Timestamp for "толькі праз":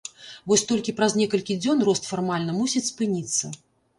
0.71-1.11